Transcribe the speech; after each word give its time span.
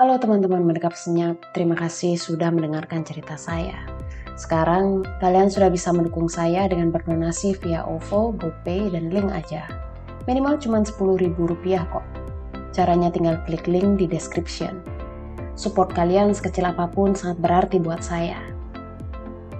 Halo 0.00 0.16
teman-teman 0.16 0.64
mendekap 0.64 0.96
senyap, 0.96 1.36
terima 1.52 1.76
kasih 1.76 2.16
sudah 2.16 2.48
mendengarkan 2.48 3.04
cerita 3.04 3.36
saya. 3.36 3.84
Sekarang 4.32 5.04
kalian 5.20 5.52
sudah 5.52 5.68
bisa 5.68 5.92
mendukung 5.92 6.24
saya 6.24 6.64
dengan 6.72 6.88
berdonasi 6.88 7.60
via 7.60 7.84
OVO, 7.84 8.32
GoPay, 8.32 8.96
dan 8.96 9.12
link 9.12 9.28
aja. 9.28 9.68
Minimal 10.24 10.56
cuma 10.56 10.80
10 10.80 10.96
ribu 11.20 11.52
rupiah 11.52 11.84
kok. 11.92 12.00
Caranya 12.72 13.12
tinggal 13.12 13.44
klik 13.44 13.68
link 13.68 14.00
di 14.00 14.08
description. 14.08 14.80
Support 15.52 15.92
kalian 15.92 16.32
sekecil 16.32 16.72
apa 16.72 16.88
pun 16.88 17.12
sangat 17.12 17.36
berarti 17.44 17.76
buat 17.76 18.00
saya. 18.00 18.40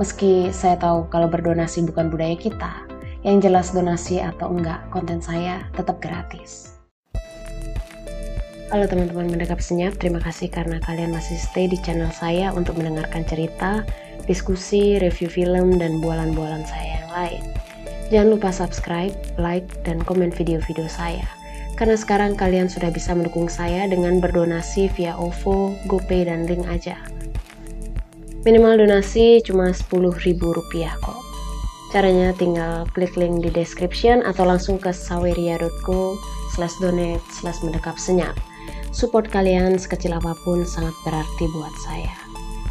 Meski 0.01 0.49
saya 0.57 0.81
tahu 0.81 1.05
kalau 1.13 1.29
berdonasi 1.29 1.85
bukan 1.85 2.09
budaya 2.09 2.41
kita, 2.41 2.89
yang 3.29 3.45
jelas 3.45 3.77
donasi 3.77 4.25
atau 4.25 4.57
enggak, 4.57 4.89
konten 4.89 5.21
saya 5.21 5.69
tetap 5.77 6.01
gratis. 6.01 6.80
Halo 8.71 8.87
teman-teman 8.87 9.27
mendekap 9.27 9.59
senyap, 9.59 9.99
terima 9.99 10.23
kasih 10.23 10.47
karena 10.47 10.79
kalian 10.87 11.11
masih 11.11 11.35
stay 11.35 11.67
di 11.67 11.75
channel 11.83 12.07
saya 12.15 12.55
untuk 12.55 12.79
mendengarkan 12.79 13.27
cerita, 13.27 13.83
diskusi, 14.31 14.95
review 15.03 15.27
film, 15.27 15.83
dan 15.83 15.99
bualan-bualan 15.99 16.63
saya 16.71 17.03
yang 17.03 17.11
lain. 17.11 17.43
Jangan 18.15 18.29
lupa 18.31 18.55
subscribe, 18.55 19.11
like, 19.43 19.67
dan 19.83 19.99
komen 20.07 20.31
video-video 20.31 20.87
saya. 20.87 21.27
Karena 21.75 21.99
sekarang 21.99 22.39
kalian 22.39 22.71
sudah 22.71 22.95
bisa 22.95 23.11
mendukung 23.11 23.51
saya 23.51 23.91
dengan 23.91 24.23
berdonasi 24.23 24.87
via 24.95 25.19
OVO, 25.19 25.75
GoPay, 25.91 26.31
dan 26.31 26.47
link 26.47 26.63
aja. 26.71 26.95
Minimal 28.47 28.87
donasi 28.87 29.43
cuma 29.43 29.75
rp 29.75 30.39
rupiah 30.39 30.95
kok. 31.03 31.19
Caranya 31.91 32.31
tinggal 32.39 32.87
klik 32.95 33.19
link 33.19 33.43
di 33.43 33.51
description 33.51 34.23
atau 34.23 34.47
langsung 34.47 34.79
ke 34.79 34.95
saweria.co 34.95 36.15
slash 36.55 36.79
donate 36.79 37.19
slash 37.35 37.59
mendekap 37.67 37.99
senyap. 37.99 38.39
Support 38.91 39.31
kalian 39.31 39.79
sekecil 39.79 40.11
apa 40.11 40.35
pun 40.43 40.67
sangat 40.67 40.91
berarti 41.07 41.47
buat 41.55 41.71
saya. 41.87 42.11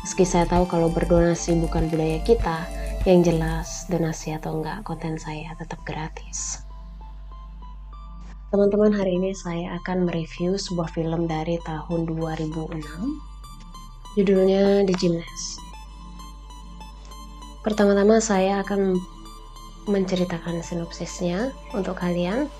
Meski 0.04 0.28
saya 0.28 0.44
tahu 0.52 0.68
kalau 0.68 0.92
berdonasi 0.92 1.56
bukan 1.64 1.88
budaya 1.88 2.20
kita, 2.28 2.68
yang 3.08 3.24
jelas 3.24 3.88
donasi 3.88 4.36
atau 4.36 4.60
enggak 4.60 4.84
konten 4.84 5.16
saya 5.16 5.56
tetap 5.56 5.80
gratis. 5.88 6.60
Teman-teman, 8.52 8.92
hari 8.92 9.16
ini 9.16 9.32
saya 9.32 9.80
akan 9.80 10.12
mereview 10.12 10.60
sebuah 10.60 10.92
film 10.92 11.24
dari 11.24 11.56
tahun 11.64 12.12
2006. 12.12 12.84
Judulnya 14.20 14.84
The 14.84 14.96
Gymnast. 15.00 15.64
Pertama-tama 17.64 18.20
saya 18.20 18.60
akan 18.60 19.00
menceritakan 19.88 20.60
sinopsisnya 20.68 21.56
untuk 21.72 21.96
kalian. 21.96 22.52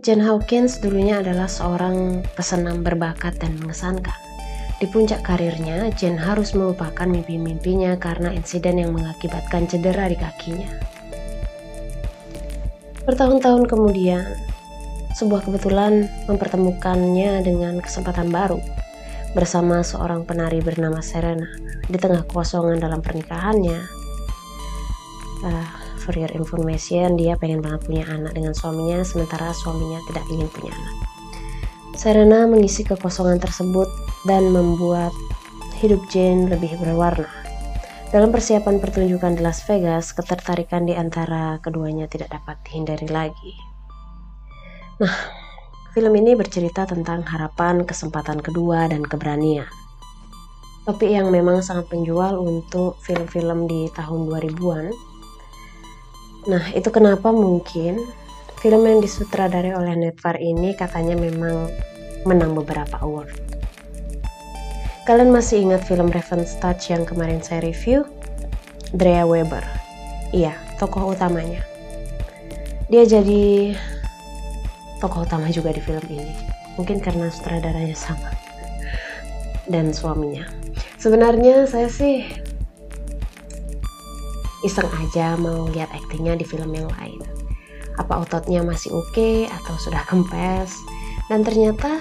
Jen 0.00 0.24
Hawkins 0.24 0.80
dulunya 0.80 1.20
adalah 1.20 1.44
seorang 1.44 2.24
pesenam 2.32 2.80
berbakat 2.80 3.36
dan 3.36 3.52
mengesankan. 3.60 4.16
Di 4.80 4.88
puncak 4.88 5.20
karirnya, 5.20 5.92
Jen 5.92 6.16
harus 6.16 6.56
melupakan 6.56 7.04
mimpi-mimpinya 7.04 8.00
karena 8.00 8.32
insiden 8.32 8.80
yang 8.80 8.96
mengakibatkan 8.96 9.68
cedera 9.68 10.08
di 10.08 10.16
kakinya. 10.16 10.72
Bertahun-tahun 13.04 13.68
kemudian, 13.68 14.24
sebuah 15.20 15.44
kebetulan 15.44 16.08
mempertemukannya 16.32 17.44
dengan 17.44 17.76
kesempatan 17.84 18.32
baru 18.32 18.56
bersama 19.36 19.84
seorang 19.84 20.24
penari 20.24 20.64
bernama 20.64 21.04
Serena. 21.04 21.52
Di 21.84 22.00
tengah 22.00 22.24
kosongan 22.24 22.80
dalam 22.80 23.04
pernikahannya, 23.04 23.78
uh, 25.44 25.79
for 26.00 26.16
your 26.16 26.32
information 26.32 27.20
dia 27.20 27.36
pengen 27.36 27.60
banget 27.60 27.84
punya 27.84 28.04
anak 28.08 28.32
dengan 28.32 28.56
suaminya 28.56 29.04
sementara 29.04 29.52
suaminya 29.52 30.00
tidak 30.08 30.24
ingin 30.32 30.48
punya 30.48 30.72
anak 30.72 30.96
Serena 32.00 32.48
mengisi 32.48 32.80
kekosongan 32.80 33.36
tersebut 33.36 33.86
dan 34.24 34.48
membuat 34.48 35.12
hidup 35.84 36.00
Jane 36.08 36.48
lebih 36.48 36.80
berwarna 36.80 37.28
dalam 38.10 38.34
persiapan 38.34 38.82
pertunjukan 38.82 39.38
di 39.38 39.40
Las 39.46 39.62
Vegas, 39.70 40.10
ketertarikan 40.10 40.82
di 40.82 40.98
antara 40.98 41.62
keduanya 41.62 42.10
tidak 42.10 42.34
dapat 42.34 42.58
dihindari 42.66 43.06
lagi. 43.06 43.54
Nah, 44.98 45.14
film 45.94 46.18
ini 46.18 46.34
bercerita 46.34 46.90
tentang 46.90 47.22
harapan, 47.22 47.86
kesempatan 47.86 48.42
kedua, 48.42 48.90
dan 48.90 49.06
keberanian. 49.06 49.70
Topik 50.90 51.06
yang 51.06 51.30
memang 51.30 51.62
sangat 51.62 51.86
penjual 51.86 52.34
untuk 52.42 52.98
film-film 53.06 53.70
di 53.70 53.86
tahun 53.94 54.26
2000-an 54.26 54.90
Nah, 56.48 56.72
itu 56.72 56.88
kenapa 56.88 57.28
mungkin 57.28 58.00
film 58.64 58.88
yang 58.88 59.00
disutradarai 59.04 59.76
oleh 59.76 59.92
Netflix 59.96 60.40
ini 60.40 60.72
katanya 60.72 61.16
memang 61.16 61.68
menang 62.24 62.56
beberapa 62.56 62.96
award. 63.04 63.32
Kalian 65.08 65.32
masih 65.32 65.64
ingat 65.64 65.84
film 65.88 66.12
Revenge 66.12 66.52
Touch 66.60 66.92
yang 66.92 67.08
kemarin 67.08 67.40
saya 67.40 67.64
review? 67.64 68.04
Drea 68.92 69.24
Weber. 69.24 69.64
Iya, 70.30 70.54
tokoh 70.76 71.16
utamanya. 71.16 71.64
Dia 72.92 73.02
jadi 73.08 73.74
tokoh 75.00 75.24
utama 75.24 75.48
juga 75.50 75.72
di 75.72 75.80
film 75.82 76.04
ini. 76.08 76.36
Mungkin 76.78 77.00
karena 77.00 77.32
sutradaranya 77.32 77.96
sama. 77.96 78.30
Dan 79.66 79.90
suaminya. 79.90 80.44
Sebenarnya 81.00 81.64
saya 81.64 81.88
sih 81.88 82.28
iseng 84.60 84.88
aja 85.00 85.40
mau 85.40 85.68
lihat 85.72 85.88
aktingnya 85.92 86.36
di 86.36 86.44
film 86.44 86.72
yang 86.76 86.88
lain. 87.00 87.20
Apa 87.96 88.24
ototnya 88.24 88.60
masih 88.60 88.92
oke 88.92 89.08
okay, 89.12 89.48
atau 89.48 89.74
sudah 89.80 90.04
kempes? 90.08 90.76
Dan 91.32 91.44
ternyata 91.44 92.00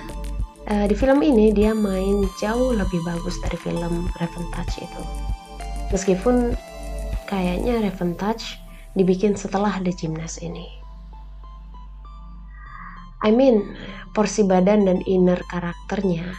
uh, 0.68 0.86
di 0.88 0.96
film 0.96 1.24
ini 1.24 1.56
dia 1.56 1.72
main 1.72 2.28
jauh 2.40 2.76
lebih 2.76 3.00
bagus 3.08 3.40
dari 3.44 3.56
film 3.60 4.12
Touch 4.52 4.76
itu. 4.80 5.04
Meskipun 5.96 6.56
kayaknya 7.32 7.80
Touch 8.20 8.60
dibikin 8.96 9.40
setelah 9.40 9.80
The 9.80 9.96
Gymnast 9.96 10.44
ini. 10.44 10.68
I 13.20 13.36
mean 13.36 13.76
porsi 14.16 14.48
badan 14.48 14.88
dan 14.88 15.04
inner 15.04 15.40
karakternya 15.52 16.32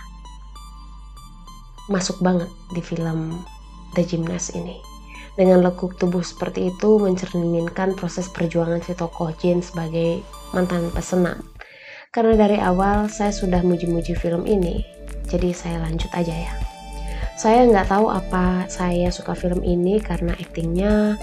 masuk 1.92 2.16
banget 2.25 2.48
di 2.72 2.80
film 2.80 3.44
The 3.92 4.04
Gymnast 4.04 4.56
ini 4.56 5.00
dengan 5.38 5.62
lekuk 5.62 5.98
tubuh 6.00 6.22
seperti 6.22 6.74
itu 6.74 6.98
mencerminkan 6.98 7.94
proses 7.94 8.26
perjuangan 8.30 8.82
si 8.82 8.94
tokoh 8.96 9.30
Jin 9.38 9.62
sebagai 9.62 10.24
mantan 10.50 10.91
pesenam. 10.91 11.38
Karena 12.10 12.34
dari 12.34 12.58
awal 12.58 13.06
saya 13.06 13.30
sudah 13.30 13.62
muji-muji 13.62 14.18
film 14.18 14.42
ini, 14.42 14.82
jadi 15.30 15.54
saya 15.54 15.78
lanjut 15.86 16.10
aja 16.10 16.34
ya. 16.34 16.52
Saya 17.38 17.64
nggak 17.70 17.88
tahu 17.88 18.10
apa 18.10 18.66
saya 18.66 19.08
suka 19.14 19.32
film 19.32 19.62
ini 19.62 20.02
karena 20.02 20.34
aktingnya, 20.36 21.14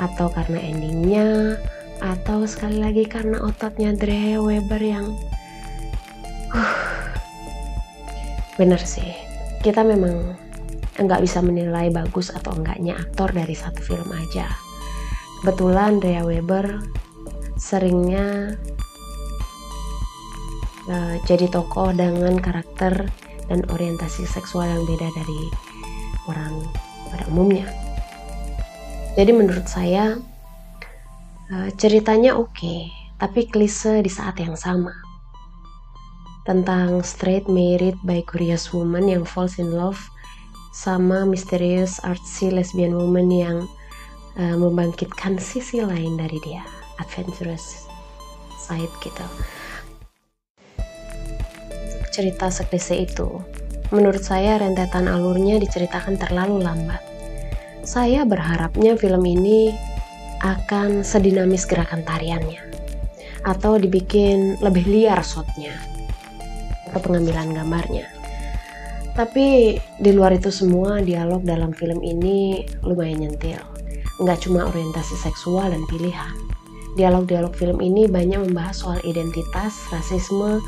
atau 0.00 0.32
karena 0.32 0.58
endingnya, 0.58 1.60
atau 2.00 2.48
sekali 2.48 2.80
lagi 2.80 3.04
karena 3.04 3.38
ototnya 3.44 3.92
Dre 3.92 4.40
Weber 4.40 4.80
yang... 4.80 5.12
Uh, 6.50 6.74
bener 8.56 8.80
sih, 8.80 9.14
kita 9.60 9.84
memang 9.84 10.34
nggak 10.98 11.22
bisa 11.22 11.38
menilai 11.44 11.92
bagus 11.92 12.32
atau 12.34 12.56
enggaknya 12.56 12.98
aktor 12.98 13.30
dari 13.30 13.54
satu 13.54 13.78
film 13.84 14.10
aja. 14.10 14.50
Kebetulan 15.40 16.02
Drea 16.02 16.26
Weber 16.26 16.82
seringnya 17.60 18.56
uh, 20.88 21.14
jadi 21.28 21.46
tokoh 21.52 21.92
dengan 21.92 22.40
karakter 22.40 23.08
dan 23.46 23.60
orientasi 23.70 24.24
seksual 24.24 24.66
yang 24.66 24.84
beda 24.88 25.08
dari 25.14 25.42
orang 26.30 26.54
pada 27.10 27.24
umumnya. 27.30 27.66
Jadi 29.18 29.32
menurut 29.34 29.66
saya 29.66 30.16
uh, 31.50 31.68
ceritanya 31.74 32.38
oke, 32.38 32.54
okay, 32.54 32.88
tapi 33.18 33.48
klise 33.50 34.00
di 34.00 34.08
saat 34.08 34.38
yang 34.38 34.54
sama 34.54 34.94
tentang 36.48 37.04
straight 37.04 37.44
married 37.46 37.94
by 38.02 38.24
curious 38.24 38.72
woman 38.72 39.06
yang 39.06 39.28
falls 39.28 39.60
in 39.60 39.76
love 39.76 40.00
sama 40.70 41.26
misterius 41.26 41.98
artsy 42.06 42.54
lesbian 42.54 42.94
woman 42.94 43.28
yang 43.30 43.58
uh, 44.38 44.56
membangkitkan 44.56 45.38
sisi 45.38 45.82
lain 45.82 46.14
dari 46.14 46.38
dia. 46.46 46.62
Adventurous 47.02 47.90
side 48.60 48.92
gitu. 49.02 49.26
Cerita 52.14 52.52
seklise 52.52 52.94
itu 53.06 53.40
menurut 53.90 54.22
saya 54.22 54.60
rentetan 54.60 55.10
alurnya 55.10 55.58
diceritakan 55.58 56.20
terlalu 56.20 56.62
lambat. 56.62 57.02
Saya 57.82 58.22
berharapnya 58.28 58.94
film 58.94 59.24
ini 59.24 59.72
akan 60.44 61.02
sedinamis 61.02 61.64
gerakan 61.64 62.04
tariannya 62.04 62.60
atau 63.44 63.80
dibikin 63.80 64.60
lebih 64.60 64.84
liar 64.84 65.24
shotnya 65.24 65.72
atau 66.88 67.00
pengambilan 67.00 67.56
gambarnya 67.56 68.19
tapi 69.20 69.76
di 70.00 70.10
luar 70.16 70.32
itu 70.32 70.48
semua, 70.48 71.04
dialog 71.04 71.44
dalam 71.44 71.76
film 71.76 72.00
ini 72.00 72.64
lumayan 72.80 73.28
nyentil. 73.28 73.60
Nggak 74.16 74.48
cuma 74.48 74.64
orientasi 74.64 75.12
seksual 75.20 75.76
dan 75.76 75.84
pilihan. 75.92 76.32
Dialog-dialog 76.96 77.52
film 77.52 77.84
ini 77.84 78.08
banyak 78.08 78.48
membahas 78.48 78.80
soal 78.80 78.96
identitas, 79.04 79.76
rasisme, 79.92 80.64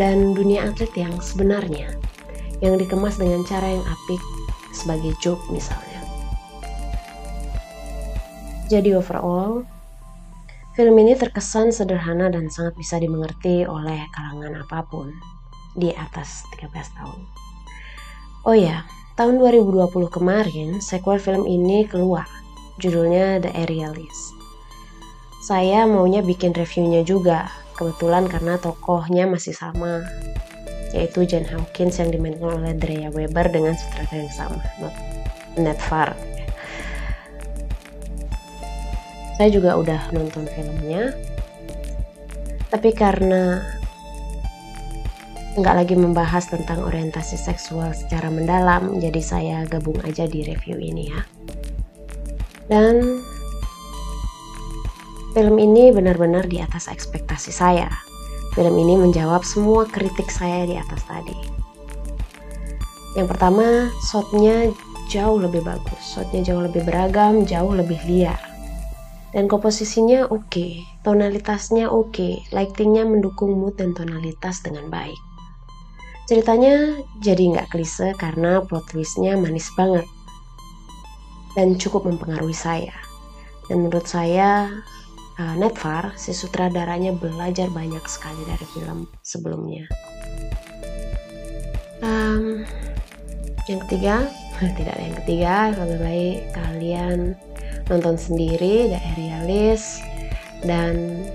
dan 0.00 0.32
dunia 0.32 0.72
atlet 0.72 0.88
yang 0.96 1.12
sebenarnya 1.20 1.92
yang 2.64 2.80
dikemas 2.80 3.20
dengan 3.20 3.44
cara 3.44 3.68
yang 3.68 3.84
apik 3.84 4.22
sebagai 4.72 5.12
joke 5.20 5.44
misalnya. 5.52 6.00
Jadi 8.72 8.96
overall, 8.96 9.68
film 10.72 10.96
ini 10.96 11.20
terkesan 11.20 11.68
sederhana 11.68 12.32
dan 12.32 12.48
sangat 12.48 12.72
bisa 12.80 12.96
dimengerti 12.96 13.68
oleh 13.68 14.08
kalangan 14.16 14.56
apa 14.56 14.88
pun 14.88 15.12
di 15.76 15.92
atas 15.92 16.48
13 16.56 16.96
tahun. 16.96 17.49
Oh 18.40 18.56
ya, 18.56 18.88
tahun 19.20 19.36
2020 19.36 20.08
kemarin 20.08 20.80
sequel 20.80 21.20
film 21.20 21.44
ini 21.44 21.84
keluar, 21.84 22.24
judulnya 22.80 23.36
The 23.44 23.52
Aerialist. 23.52 24.32
Saya 25.44 25.84
maunya 25.84 26.24
bikin 26.24 26.56
reviewnya 26.56 27.04
juga, 27.04 27.52
kebetulan 27.76 28.32
karena 28.32 28.56
tokohnya 28.56 29.28
masih 29.28 29.52
sama, 29.52 30.00
yaitu 30.96 31.28
Jen 31.28 31.44
Hawkins 31.52 32.00
yang 32.00 32.08
dimainkan 32.08 32.64
oleh 32.64 32.72
Drea 32.72 33.12
Weber 33.12 33.52
dengan 33.52 33.76
sutradara 33.76 34.24
yang 34.24 34.32
sama, 34.32 34.64
Ned 35.60 35.76
Far. 35.76 36.16
Saya 39.36 39.52
juga 39.52 39.76
udah 39.76 40.16
nonton 40.16 40.48
filmnya, 40.48 41.12
tapi 42.72 42.96
karena 42.96 43.68
nggak 45.60 45.76
lagi 45.84 45.94
membahas 45.94 46.48
tentang 46.48 46.82
orientasi 46.82 47.36
seksual 47.36 47.92
secara 47.92 48.32
mendalam, 48.32 48.96
jadi 48.96 49.20
saya 49.20 49.56
gabung 49.68 50.00
aja 50.02 50.24
di 50.24 50.42
review 50.42 50.80
ini 50.80 51.12
ya. 51.12 51.20
Dan 52.70 53.20
Film 55.30 55.62
ini 55.62 55.94
benar-benar 55.94 56.50
di 56.50 56.58
atas 56.58 56.90
ekspektasi 56.90 57.54
saya. 57.54 57.86
Film 58.58 58.74
ini 58.82 58.98
menjawab 58.98 59.46
semua 59.46 59.86
kritik 59.86 60.26
saya 60.26 60.66
di 60.66 60.74
atas 60.74 61.06
tadi. 61.06 61.38
Yang 63.14 63.38
pertama, 63.38 63.94
shotnya 64.10 64.74
jauh 65.06 65.38
lebih 65.38 65.62
bagus. 65.62 66.02
Shotnya 66.02 66.42
jauh 66.42 66.66
lebih 66.66 66.82
beragam, 66.82 67.46
jauh 67.46 67.70
lebih 67.70 68.02
liar. 68.10 68.42
Dan 69.30 69.46
komposisinya 69.46 70.26
oke, 70.26 70.50
okay. 70.50 70.82
tonalitasnya 71.06 71.86
oke, 71.86 72.10
okay. 72.10 72.42
lightingnya 72.50 73.06
mendukung 73.06 73.54
mood 73.54 73.78
dan 73.78 73.94
tonalitas 73.94 74.66
dengan 74.66 74.90
baik. 74.90 75.29
Ceritanya 76.30 76.94
jadi 77.18 77.42
nggak 77.42 77.74
klise 77.74 78.14
karena 78.14 78.62
plot 78.62 78.86
twistnya 78.94 79.34
manis 79.34 79.66
banget 79.74 80.06
dan 81.58 81.74
cukup 81.74 82.06
mempengaruhi 82.06 82.54
saya. 82.54 82.94
Dan 83.66 83.82
menurut 83.82 84.06
saya 84.06 84.70
uh, 85.42 85.54
Netvar, 85.58 86.14
si 86.14 86.30
sutradaranya 86.30 87.18
belajar 87.18 87.66
banyak 87.74 88.06
sekali 88.06 88.46
dari 88.46 88.62
film 88.70 89.10
sebelumnya. 89.26 89.90
Um, 91.98 92.62
yang 93.66 93.82
ketiga, 93.90 94.30
tidak 94.78 94.94
ada 94.94 95.02
yang 95.02 95.18
ketiga, 95.26 95.54
lebih 95.82 95.98
baik 95.98 96.38
kalian 96.54 97.18
nonton 97.90 98.14
sendiri 98.14 98.86
The 98.94 99.02
Aerialist 99.02 99.98
dan 100.62 101.26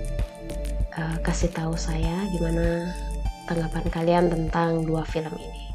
uh, 0.95 1.19
kasih 1.19 1.51
tahu 1.51 1.75
saya 1.75 2.31
gimana 2.31 2.95
tanggapan 3.45 3.85
kalian 3.93 4.25
tentang 4.33 4.81
dua 4.81 5.05
film 5.05 5.33
ini. 5.37 5.74